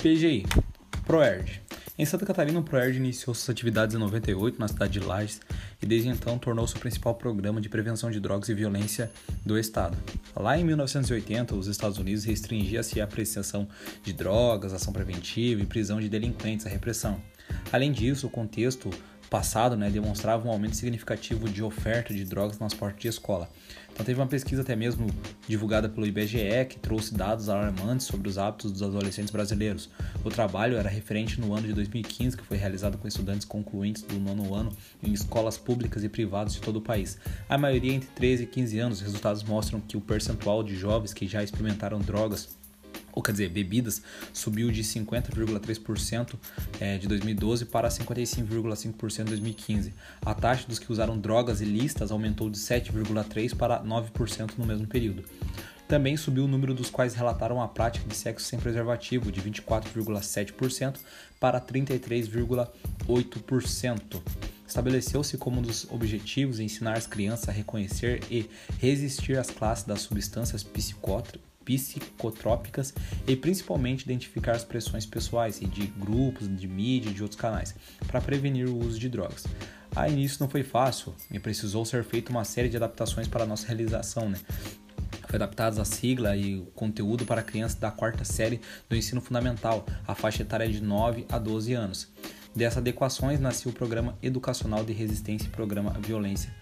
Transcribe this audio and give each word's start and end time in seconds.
PGI, 0.00 0.46
ProERD. 1.04 1.60
Em 1.98 2.06
Santa 2.06 2.24
Catarina, 2.24 2.58
o 2.58 2.62
ProERD 2.62 2.96
iniciou 2.96 3.34
suas 3.34 3.50
atividades 3.50 3.94
em 3.94 3.98
98 3.98 4.58
na 4.58 4.66
cidade 4.66 4.94
de 4.94 5.00
Lages 5.00 5.42
e 5.82 5.84
desde 5.84 6.08
então 6.08 6.38
tornou-se 6.38 6.74
o 6.74 6.78
principal 6.78 7.14
programa 7.14 7.60
de 7.60 7.68
prevenção 7.68 8.10
de 8.10 8.18
drogas 8.18 8.48
e 8.48 8.54
violência 8.54 9.10
do 9.44 9.58
estado. 9.58 9.98
Lá 10.34 10.56
em 10.56 10.64
1980, 10.64 11.54
os 11.54 11.66
Estados 11.66 11.98
Unidos 11.98 12.24
restringia-se 12.24 12.98
a 12.98 13.04
apreciação 13.04 13.68
de 14.02 14.14
drogas, 14.14 14.72
ação 14.72 14.90
preventiva 14.90 15.60
e 15.60 15.66
prisão 15.66 16.00
de 16.00 16.08
delinquentes, 16.08 16.64
a 16.64 16.70
repressão. 16.70 17.20
Além 17.70 17.92
disso, 17.92 18.26
o 18.26 18.30
contexto 18.30 18.88
passado 19.30 19.76
né, 19.76 19.88
demonstrava 19.88 20.46
um 20.46 20.50
aumento 20.50 20.74
significativo 20.74 21.48
de 21.48 21.62
oferta 21.62 22.12
de 22.12 22.24
drogas 22.24 22.58
nas 22.58 22.74
portas 22.74 23.00
de 23.00 23.08
escola. 23.08 23.48
Então 23.92 24.04
teve 24.04 24.20
uma 24.20 24.26
pesquisa 24.26 24.62
até 24.62 24.74
mesmo 24.74 25.06
divulgada 25.46 25.88
pelo 25.88 26.06
IBGE 26.06 26.64
que 26.68 26.78
trouxe 26.78 27.14
dados 27.14 27.48
alarmantes 27.48 28.06
sobre 28.06 28.28
os 28.28 28.38
hábitos 28.38 28.72
dos 28.72 28.82
adolescentes 28.82 29.30
brasileiros. 29.30 29.90
O 30.24 30.30
trabalho 30.30 30.76
era 30.76 30.88
referente 30.88 31.40
no 31.40 31.54
ano 31.54 31.66
de 31.66 31.74
2015, 31.74 32.36
que 32.36 32.42
foi 32.42 32.56
realizado 32.56 32.98
com 32.98 33.06
estudantes 33.06 33.44
concluintes 33.44 34.02
do 34.02 34.18
nono 34.18 34.54
ano 34.54 34.72
em 35.02 35.12
escolas 35.12 35.58
públicas 35.58 36.02
e 36.02 36.08
privadas 36.08 36.54
de 36.54 36.60
todo 36.60 36.76
o 36.76 36.82
país. 36.82 37.18
A 37.48 37.58
maioria 37.58 37.92
entre 37.92 38.08
13 38.10 38.44
e 38.44 38.46
15 38.46 38.78
anos. 38.78 38.98
Os 38.98 39.04
resultados 39.04 39.42
mostram 39.42 39.80
que 39.80 39.96
o 39.96 40.00
percentual 40.00 40.62
de 40.62 40.74
jovens 40.76 41.12
que 41.12 41.26
já 41.26 41.42
experimentaram 41.42 41.98
drogas 41.98 42.59
ou 43.12 43.22
quer 43.22 43.32
dizer, 43.32 43.48
bebidas, 43.48 44.02
subiu 44.32 44.70
de 44.70 44.82
50,3% 44.82 46.34
é, 46.80 46.98
de 46.98 47.08
2012 47.08 47.66
para 47.66 47.88
55,5% 47.88 49.20
em 49.20 49.24
2015. 49.24 49.94
A 50.24 50.34
taxa 50.34 50.66
dos 50.66 50.78
que 50.78 50.90
usaram 50.90 51.18
drogas 51.18 51.60
ilícitas 51.60 52.10
aumentou 52.10 52.50
de 52.50 52.58
7,3% 52.58 53.56
para 53.56 53.82
9% 53.82 54.52
no 54.58 54.66
mesmo 54.66 54.86
período. 54.86 55.24
Também 55.90 56.16
subiu 56.16 56.44
o 56.44 56.48
número 56.48 56.72
dos 56.72 56.88
quais 56.88 57.14
relataram 57.14 57.60
a 57.60 57.66
prática 57.66 58.06
de 58.06 58.14
sexo 58.14 58.46
sem 58.46 58.60
preservativo, 58.60 59.32
de 59.32 59.42
24,7% 59.42 61.00
para 61.40 61.60
33,8%. 61.60 64.22
Estabeleceu-se 64.64 65.36
como 65.36 65.58
um 65.58 65.62
dos 65.62 65.90
objetivos 65.90 66.60
ensinar 66.60 66.96
as 66.96 67.08
crianças 67.08 67.48
a 67.48 67.52
reconhecer 67.52 68.22
e 68.30 68.48
resistir 68.78 69.36
às 69.36 69.50
classes 69.50 69.84
das 69.84 70.02
substâncias 70.02 70.62
psicotrópicas 71.76 72.92
e 73.26 73.36
principalmente 73.36 74.02
identificar 74.02 74.52
as 74.52 74.64
pressões 74.64 75.06
pessoais 75.06 75.60
e 75.60 75.66
de 75.66 75.86
grupos, 75.86 76.48
de 76.48 76.66
mídia 76.66 77.10
e 77.10 77.14
de 77.14 77.22
outros 77.22 77.40
canais 77.40 77.74
para 78.06 78.20
prevenir 78.20 78.68
o 78.68 78.78
uso 78.78 78.98
de 78.98 79.08
drogas. 79.08 79.44
A 79.94 80.08
início 80.08 80.38
não 80.40 80.48
foi 80.48 80.62
fácil 80.62 81.14
e 81.30 81.38
precisou 81.38 81.84
ser 81.84 82.04
feita 82.04 82.30
uma 82.30 82.44
série 82.44 82.68
de 82.68 82.76
adaptações 82.76 83.26
para 83.26 83.44
a 83.44 83.46
nossa 83.46 83.66
realização, 83.66 84.28
né? 84.28 84.38
Foi 85.28 85.36
adaptada 85.36 85.80
a 85.80 85.84
sigla 85.84 86.36
e 86.36 86.56
o 86.56 86.66
conteúdo 86.66 87.24
para 87.24 87.42
crianças 87.42 87.78
da 87.78 87.90
quarta 87.90 88.24
série 88.24 88.60
do 88.88 88.96
ensino 88.96 89.20
fundamental, 89.20 89.86
a 90.06 90.14
faixa 90.14 90.42
etária 90.42 90.68
de 90.68 90.82
9 90.82 91.26
a 91.28 91.38
12 91.38 91.72
anos. 91.72 92.08
Dessas 92.54 92.78
adequações 92.78 93.38
nasceu 93.38 93.70
o 93.70 93.74
Programa 93.74 94.18
Educacional 94.20 94.84
de 94.84 94.92
Resistência 94.92 95.46
e 95.46 95.50
Programa 95.50 95.92
Violência 96.00 96.52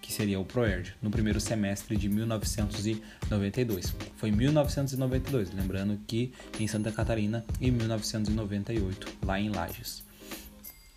que 0.00 0.12
seria 0.12 0.40
o 0.40 0.44
ProERD, 0.44 0.94
no 1.00 1.10
primeiro 1.10 1.40
semestre 1.40 1.96
de 1.96 2.08
1992. 2.08 3.94
Foi 4.16 4.30
1992, 4.30 5.52
lembrando 5.52 5.98
que 6.06 6.32
em 6.58 6.66
Santa 6.66 6.90
Catarina 6.90 7.44
e 7.60 7.70
1998, 7.70 9.06
lá 9.24 9.38
em 9.38 9.50
Lages. 9.50 10.02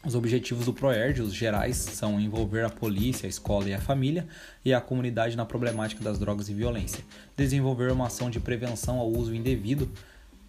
Os 0.05 0.15
objetivos 0.15 0.65
do 0.65 0.73
ProERD, 0.73 1.21
os 1.21 1.33
gerais, 1.33 1.77
são 1.77 2.19
envolver 2.19 2.65
a 2.65 2.69
polícia, 2.69 3.25
a 3.25 3.29
escola 3.29 3.69
e 3.69 3.73
a 3.73 3.79
família 3.79 4.27
e 4.65 4.73
a 4.73 4.81
comunidade 4.81 5.37
na 5.37 5.45
problemática 5.45 6.03
das 6.03 6.19
drogas 6.19 6.49
e 6.49 6.53
violência, 6.53 7.05
desenvolver 7.37 7.89
uma 7.89 8.07
ação 8.07 8.29
de 8.29 8.37
prevenção 8.37 8.99
ao 8.99 9.09
uso 9.09 9.33
indevido, 9.33 9.89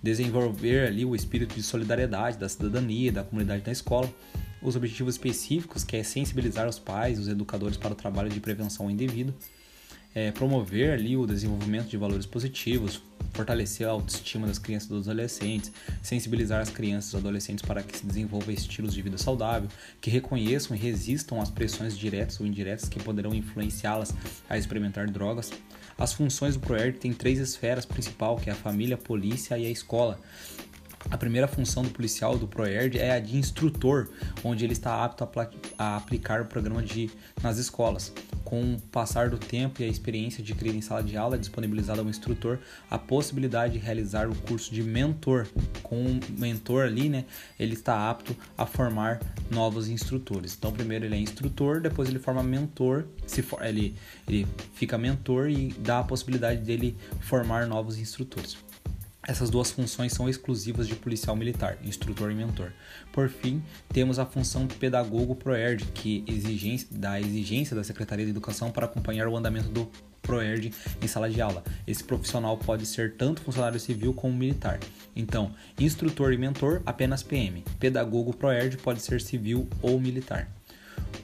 desenvolver 0.04 0.86
ali 0.86 1.02
o 1.02 1.16
espírito 1.16 1.54
de 1.54 1.62
solidariedade 1.62 2.36
da 2.36 2.46
cidadania, 2.46 3.10
da 3.10 3.24
comunidade 3.24 3.62
da 3.62 3.72
escola, 3.72 4.12
os 4.60 4.76
objetivos 4.76 5.14
específicos, 5.14 5.82
que 5.82 5.96
é 5.96 6.02
sensibilizar 6.02 6.68
os 6.68 6.78
pais, 6.78 7.18
os 7.18 7.26
educadores 7.26 7.78
para 7.78 7.92
o 7.92 7.94
trabalho 7.94 8.28
de 8.28 8.38
prevenção 8.38 8.90
indevido, 8.90 9.34
é, 10.14 10.30
promover 10.30 10.92
ali 10.92 11.16
o 11.16 11.26
desenvolvimento 11.26 11.88
de 11.88 11.96
valores 11.96 12.26
positivos, 12.26 13.02
fortalecer 13.32 13.86
a 13.86 13.90
autoestima 13.90 14.46
das 14.46 14.58
crianças 14.58 14.90
e 14.90 14.92
dos 14.92 15.08
adolescentes, 15.08 15.72
sensibilizar 16.02 16.60
as 16.60 16.68
crianças 16.68 17.14
e 17.14 17.16
adolescentes 17.16 17.64
para 17.64 17.82
que 17.82 17.96
se 17.96 18.06
desenvolvam 18.06 18.52
estilos 18.52 18.92
de 18.92 19.00
vida 19.00 19.16
saudável, 19.16 19.70
que 20.02 20.10
reconheçam 20.10 20.76
e 20.76 20.78
resistam 20.78 21.40
às 21.40 21.50
pressões 21.50 21.96
diretas 21.96 22.38
ou 22.38 22.46
indiretas 22.46 22.90
que 22.90 23.02
poderão 23.02 23.34
influenciá-las 23.34 24.14
a 24.50 24.58
experimentar 24.58 25.10
drogas. 25.10 25.50
As 25.98 26.12
funções 26.12 26.54
do 26.54 26.60
ProERD 26.60 26.98
têm 26.98 27.12
três 27.12 27.38
esferas 27.38 27.84
principais, 27.84 28.42
que 28.42 28.50
é 28.50 28.52
a 28.52 28.56
família, 28.56 28.96
a 28.96 28.98
polícia 28.98 29.56
e 29.58 29.66
a 29.66 29.70
escola. 29.70 30.18
A 31.10 31.18
primeira 31.18 31.46
função 31.46 31.82
do 31.82 31.90
policial 31.90 32.38
do 32.38 32.48
ProERD 32.48 32.98
é 32.98 33.12
a 33.12 33.20
de 33.20 33.36
instrutor, 33.36 34.08
onde 34.42 34.64
ele 34.64 34.72
está 34.72 35.04
apto 35.04 35.24
a, 35.24 35.50
a, 35.78 35.96
aplicar 35.96 36.40
o 36.40 36.46
programa 36.46 36.82
de, 36.82 37.10
nas 37.42 37.58
escolas. 37.58 38.12
Com 38.42 38.74
o 38.74 38.80
passar 38.80 39.28
do 39.28 39.38
tempo 39.38 39.80
e 39.80 39.84
a 39.84 39.88
experiência 39.88 40.42
adquirida 40.42 40.76
em 40.76 40.80
sala 40.80 41.02
de 41.02 41.16
aula, 41.16 41.36
é 41.36 41.38
disponibilizada 41.38 42.00
ao 42.00 42.08
instrutor 42.08 42.58
a 42.90 42.98
possibilidade 42.98 43.74
de 43.74 43.78
realizar 43.78 44.28
o 44.28 44.34
curso 44.34 44.72
de 44.72 44.82
mentor. 44.82 45.46
Com 45.82 46.04
o 46.04 46.20
mentor 46.38 46.84
ali, 46.84 47.08
né, 47.08 47.26
ele 47.58 47.74
está 47.74 48.10
apto 48.10 48.34
a 48.56 48.64
formar 48.64 49.20
novos 49.54 49.88
instrutores. 49.88 50.54
Então, 50.58 50.72
primeiro 50.72 51.04
ele 51.04 51.14
é 51.14 51.18
instrutor, 51.18 51.80
depois 51.80 52.08
ele 52.08 52.18
forma 52.18 52.42
mentor, 52.42 53.06
se 53.26 53.40
for, 53.40 53.64
ele, 53.64 53.94
ele 54.28 54.46
fica 54.74 54.98
mentor 54.98 55.48
e 55.48 55.68
dá 55.78 56.00
a 56.00 56.04
possibilidade 56.04 56.60
dele 56.60 56.96
formar 57.20 57.66
novos 57.66 57.96
instrutores. 57.96 58.56
Essas 59.26 59.48
duas 59.48 59.70
funções 59.70 60.12
são 60.12 60.28
exclusivas 60.28 60.86
de 60.86 60.94
policial 60.94 61.34
militar, 61.34 61.78
instrutor 61.82 62.30
e 62.30 62.34
mentor. 62.34 62.72
Por 63.10 63.30
fim, 63.30 63.62
temos 63.88 64.18
a 64.18 64.26
função 64.26 64.66
pedagogo 64.66 65.34
ProERD, 65.34 65.86
que 65.94 66.22
exigência, 66.26 66.88
da 66.90 67.18
exigência 67.18 67.74
da 67.74 67.82
Secretaria 67.82 68.26
de 68.26 68.30
Educação 68.30 68.70
para 68.70 68.84
acompanhar 68.84 69.26
o 69.26 69.36
andamento 69.36 69.68
do 69.68 69.88
ProERD 70.24 70.72
em 71.00 71.06
sala 71.06 71.30
de 71.30 71.40
aula. 71.40 71.62
Esse 71.86 72.02
profissional 72.02 72.56
pode 72.56 72.84
ser 72.86 73.14
tanto 73.16 73.42
funcionário 73.42 73.78
civil 73.78 74.12
como 74.12 74.34
militar. 74.34 74.80
Então, 75.14 75.52
instrutor 75.78 76.32
e 76.32 76.38
mentor, 76.38 76.82
apenas 76.84 77.22
PM. 77.22 77.62
Pedagogo 77.78 78.34
ProERD 78.34 78.78
pode 78.78 79.00
ser 79.00 79.20
civil 79.20 79.68
ou 79.80 80.00
militar. 80.00 80.48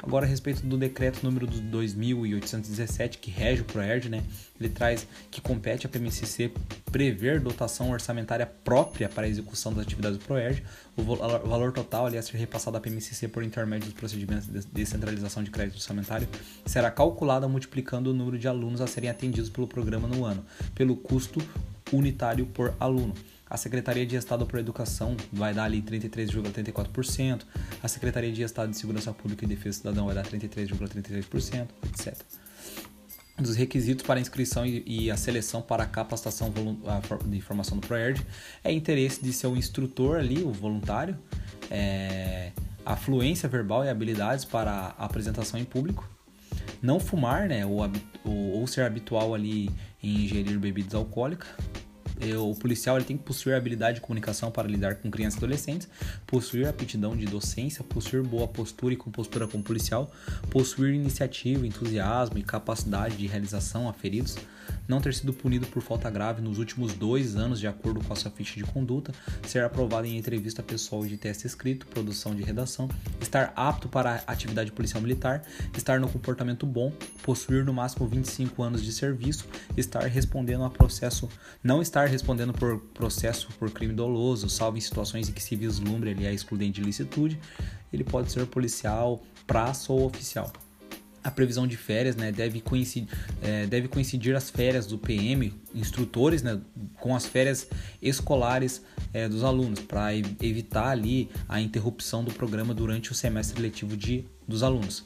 Agora, 0.03 0.25
a 0.25 0.29
respeito 0.29 0.65
do 0.67 0.77
decreto 0.77 1.23
número 1.23 1.47
2817, 1.47 3.19
que 3.19 3.31
rege 3.31 3.63
o 3.63 3.65
ProERD, 3.65 4.09
né? 4.09 4.23
Ele 4.59 4.69
traz 4.69 5.07
que 5.31 5.41
compete 5.41 5.87
à 5.87 5.89
PMCC 5.89 6.53
prever 6.91 7.41
dotação 7.41 7.91
orçamentária 7.91 8.47
própria 8.47 9.09
para 9.09 9.27
a 9.27 9.29
execução 9.29 9.73
das 9.73 9.83
atividades 9.83 10.19
do 10.19 10.25
ProERD. 10.25 10.63
O 10.97 11.03
valor 11.03 11.73
total 11.73 12.07
ali 12.07 12.19
a 12.19 12.23
ser 12.23 12.37
repassado 12.37 12.77
à 12.77 12.81
PMCC 12.81 13.29
por 13.29 13.43
intermédio 13.43 13.87
dos 13.87 13.95
procedimentos 13.95 14.47
de 14.47 14.61
descentralização 14.73 15.43
de 15.43 15.51
crédito 15.51 15.77
orçamentário 15.77 16.29
será 16.67 16.91
calculado 16.91 17.49
multiplicando 17.49 18.11
o 18.11 18.15
número 18.15 18.39
de 18.39 18.49
alunos 18.49 18.81
a 18.81 18.87
serem 18.87 19.09
atendidos 19.09 19.49
pelo 19.49 19.67
programa 19.67 20.07
no 20.07 20.25
ano, 20.25 20.45
pelo 20.75 20.97
custo 20.97 21.41
unitário 21.93 22.47
por 22.47 22.75
aluno. 22.79 23.15
A 23.51 23.57
Secretaria 23.57 24.07
de 24.07 24.15
Estado 24.15 24.47
por 24.47 24.61
Educação 24.61 25.17
vai 25.33 25.53
dar 25.53 25.65
ali 25.65 25.83
33,34%, 25.83 27.43
a 27.83 27.89
Secretaria 27.89 28.33
de 28.33 28.43
Estado 28.43 28.71
de 28.71 28.77
Segurança 28.77 29.13
Pública 29.13 29.45
e 29.45 29.49
Defesa 29.49 29.79
Cidadão 29.79 30.07
vai 30.07 30.15
dar 30.15 30.25
33,33%, 30.25 31.69
etc. 31.89 32.17
Dos 33.37 33.57
requisitos 33.57 34.07
para 34.07 34.21
inscrição 34.21 34.65
e 34.67 35.11
a 35.11 35.17
seleção 35.17 35.63
para 35.63 35.83
a 35.83 35.87
capacitação 35.87 36.53
de 37.25 37.41
formação 37.41 37.79
do 37.79 37.87
ProERD 37.87 38.25
é 38.63 38.71
interesse 38.71 39.21
de 39.21 39.33
seu 39.33 39.57
instrutor 39.57 40.19
ali, 40.19 40.43
o 40.43 40.53
voluntário, 40.53 41.19
é, 41.71 42.53
a 42.85 42.97
fluência 42.97 43.49
verbal 43.49 43.85
e 43.85 43.89
habilidades 43.89 44.45
para 44.45 44.95
apresentação 44.99 45.59
em 45.59 45.65
público, 45.65 46.09
não 46.83 47.01
fumar, 47.01 47.49
né, 47.49 47.65
ou, 47.67 47.81
ou, 48.25 48.61
ou 48.61 48.67
ser 48.67 48.83
habitual 48.83 49.35
ali 49.35 49.71
em 50.03 50.25
ingerir 50.25 50.59
bebidas 50.59 50.95
alcoólicas, 50.95 51.49
o 52.37 52.55
policial 52.55 52.97
ele 52.97 53.05
tem 53.05 53.17
que 53.17 53.25
possuir 53.25 53.55
habilidade 53.55 53.97
de 53.97 54.01
comunicação 54.01 54.51
para 54.51 54.69
lidar 54.69 54.97
com 54.97 55.11
crianças 55.11 55.41
e 55.41 55.45
adolescentes, 55.45 55.89
possuir 56.27 56.67
aptidão 56.67 57.17
de 57.17 57.27
docência, 57.27 57.83
possuir 57.83 58.23
boa 58.23 58.47
postura 58.47 58.95
e 58.95 58.97
compostura 58.97 59.47
como 59.47 59.63
policial, 59.63 60.13
possuir 60.51 60.95
iniciativa, 60.95 61.67
entusiasmo 61.67 62.39
e 62.39 62.43
capacidade 62.43 63.17
de 63.17 63.27
realização 63.27 63.89
aferidos, 63.89 64.37
não 64.87 65.01
ter 65.01 65.15
sido 65.15 65.33
punido 65.33 65.67
por 65.67 65.83
falta 65.83 66.11
grave 66.11 66.43
nos 66.43 66.59
últimos 66.59 66.93
dois 66.95 67.37
anos 67.37 67.61
de 67.61 67.67
acordo 67.67 68.03
com 68.05 68.13
a 68.13 68.17
sua 68.17 68.31
ficha 68.31 68.57
de 68.57 68.65
conduta, 68.65 69.13
ser 69.47 69.65
aprovado 69.65 70.07
em 70.07 70.17
entrevista 70.17 70.63
pessoal 70.63 71.05
de 71.07 71.17
teste 71.17 71.47
escrito, 71.47 71.87
produção 71.87 72.35
de 72.35 72.43
redação, 72.43 72.89
estar 73.21 73.53
apto 73.57 73.89
para 73.89 74.23
a 74.27 74.33
atividade 74.33 74.73
policial 74.73 75.01
militar, 75.01 75.43
estar 75.77 76.01
no 76.01 76.09
comportamento 76.09 76.67
bom, 76.67 76.93
possuir 77.23 77.65
no 77.65 77.73
máximo 77.73 78.07
25 78.07 78.63
anos 78.63 78.83
de 78.83 78.93
serviço, 78.93 79.47
estar 79.77 80.03
respondendo 80.05 80.65
a 80.65 80.71
processo, 80.71 81.29
não 81.63 81.81
estar 81.81 82.07
respondendo 82.11 82.53
por 82.53 82.79
processo 82.95 83.49
por 83.59 83.71
crime 83.71 83.95
doloso, 83.95 84.49
salvo 84.49 84.77
em 84.77 84.81
situações 84.81 85.29
em 85.29 85.33
que 85.33 85.43
se 85.43 85.57
vislumbre 85.57 86.11
ali 86.11 86.27
a 86.27 86.33
excludente 86.33 86.81
de 86.81 86.87
licitude, 86.87 87.39
ele 87.93 88.05
pode 88.05 88.31
ser 88.31 88.47
policial, 88.47 89.23
praça 89.47 89.93
ou 89.93 90.05
oficial. 90.05 90.53
a 91.23 91.31
previsão 91.31 91.67
de 91.67 91.77
férias, 91.77 92.17
né, 92.17 92.33
deve 92.33 92.63
coincidir, 92.63 93.07
é, 93.43 93.67
deve 93.67 93.89
coincidir 93.89 94.35
as 94.35 94.49
férias 94.49 94.87
do 94.87 94.97
PM, 94.97 95.53
instrutores, 95.75 96.43
né, 96.43 96.59
com 96.99 97.15
as 97.15 97.27
férias 97.27 97.69
escolares 98.01 98.83
é, 99.13 99.29
dos 99.29 99.45
alunos, 99.45 99.81
para 99.81 100.15
evitar 100.15 100.89
ali 100.89 101.29
a 101.47 101.61
interrupção 101.61 102.25
do 102.25 102.33
programa 102.33 102.73
durante 102.73 103.13
o 103.13 103.15
semestre 103.15 103.61
letivo 103.61 103.99
de, 103.99 104.25
dos 104.49 104.63
alunos. 104.63 105.05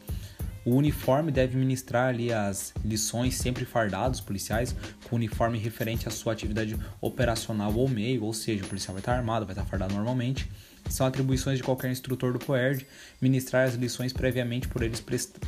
O 0.64 0.76
uniforme 0.76 1.30
deve 1.30 1.56
ministrar 1.56 2.08
ali 2.08 2.32
as 2.32 2.72
lições 2.84 3.36
sempre 3.36 3.64
fardados 3.64 4.20
policiais, 4.20 4.74
com 5.08 5.16
uniforme 5.16 5.58
referente 5.58 6.08
à 6.08 6.10
sua 6.10 6.32
atividade 6.32 6.76
operacional 7.00 7.74
ou 7.74 7.88
meio, 7.88 8.24
ou 8.24 8.32
seja, 8.32 8.64
o 8.64 8.68
policial 8.68 8.94
vai 8.94 9.00
estar 9.00 9.14
armado, 9.14 9.44
vai 9.44 9.54
estar 9.54 9.66
fardado 9.66 9.94
normalmente 9.94 10.48
são 10.88 11.06
atribuições 11.06 11.58
de 11.58 11.64
qualquer 11.64 11.90
instrutor 11.90 12.32
do 12.32 12.38
POERD 12.38 12.86
ministrar 13.20 13.66
as 13.66 13.74
lições 13.74 14.12
previamente 14.12 14.68
por 14.68 14.82
eles 14.82 15.02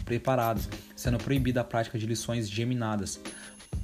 preparadas, 0.04 0.68
sendo 0.94 1.18
proibida 1.18 1.60
a 1.60 1.64
prática 1.64 1.98
de 1.98 2.06
lições 2.06 2.48
geminadas. 2.48 3.20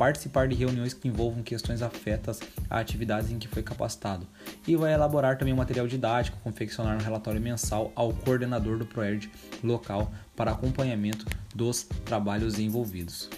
Participar 0.03 0.49
de 0.49 0.57
reuniões 0.57 0.93
que 0.93 1.07
envolvam 1.07 1.45
questões 1.45 1.81
afetas 1.81 2.41
a 2.69 2.81
atividades 2.81 3.31
em 3.31 3.39
que 3.39 3.47
foi 3.47 3.63
capacitado. 3.63 4.27
E 4.67 4.75
vai 4.75 4.93
elaborar 4.93 5.39
também 5.39 5.55
um 5.55 5.59
material 5.59 5.87
didático, 5.87 6.37
confeccionar 6.43 6.97
um 6.97 7.01
relatório 7.01 7.41
mensal 7.41 7.93
ao 7.95 8.13
coordenador 8.13 8.77
do 8.79 8.85
PROERD 8.85 9.31
local 9.63 10.13
para 10.35 10.51
acompanhamento 10.51 11.25
dos 11.55 11.85
trabalhos 12.05 12.59
envolvidos. 12.59 13.31